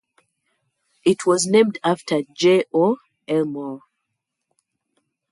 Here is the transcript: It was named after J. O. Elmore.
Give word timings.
It 1.05 1.27
was 1.27 1.45
named 1.45 1.77
after 1.83 2.23
J. 2.35 2.63
O. 2.73 2.97
Elmore. 3.27 3.81